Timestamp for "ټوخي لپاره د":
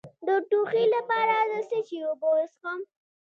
0.49-1.53